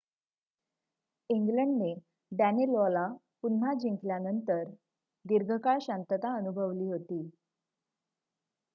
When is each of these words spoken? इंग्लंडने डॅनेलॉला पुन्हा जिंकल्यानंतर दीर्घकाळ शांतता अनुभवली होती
इंग्लंडने 1.29 1.93
डॅनेलॉला 2.31 3.05
पुन्हा 3.41 3.73
जिंकल्यानंतर 3.79 4.63
दीर्घकाळ 5.25 5.79
शांतता 5.81 6.35
अनुभवली 6.35 6.87
होती 6.87 7.21